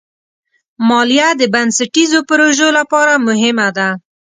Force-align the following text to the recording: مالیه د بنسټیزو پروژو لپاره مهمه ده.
مالیه 0.87 1.29
د 1.37 1.41
بنسټیزو 1.53 2.19
پروژو 2.29 2.69
لپاره 2.79 3.13
مهمه 3.27 3.67
ده. 3.77 3.89